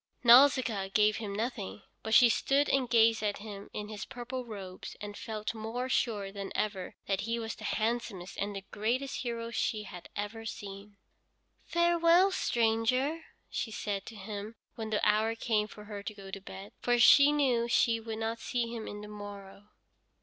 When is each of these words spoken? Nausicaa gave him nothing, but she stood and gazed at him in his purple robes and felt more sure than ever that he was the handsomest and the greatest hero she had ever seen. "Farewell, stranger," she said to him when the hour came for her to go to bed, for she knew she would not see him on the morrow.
Nausicaa 0.23 0.87
gave 0.91 1.17
him 1.17 1.35
nothing, 1.35 1.83
but 2.01 2.15
she 2.15 2.27
stood 2.27 2.67
and 2.69 2.89
gazed 2.89 3.21
at 3.21 3.37
him 3.37 3.69
in 3.71 3.87
his 3.87 4.03
purple 4.03 4.43
robes 4.47 4.95
and 4.99 5.15
felt 5.15 5.53
more 5.53 5.87
sure 5.89 6.31
than 6.31 6.51
ever 6.55 6.95
that 7.05 7.21
he 7.21 7.37
was 7.37 7.53
the 7.53 7.65
handsomest 7.65 8.35
and 8.37 8.55
the 8.55 8.65
greatest 8.71 9.17
hero 9.17 9.51
she 9.51 9.83
had 9.83 10.09
ever 10.15 10.43
seen. 10.43 10.97
"Farewell, 11.67 12.31
stranger," 12.31 13.25
she 13.47 13.69
said 13.69 14.07
to 14.07 14.15
him 14.15 14.55
when 14.73 14.89
the 14.89 15.07
hour 15.07 15.35
came 15.35 15.67
for 15.67 15.83
her 15.83 16.01
to 16.01 16.15
go 16.15 16.31
to 16.31 16.41
bed, 16.41 16.71
for 16.81 16.97
she 16.97 17.31
knew 17.31 17.67
she 17.67 17.99
would 17.99 18.17
not 18.17 18.39
see 18.39 18.73
him 18.75 18.87
on 18.89 19.01
the 19.01 19.07
morrow. 19.07 19.67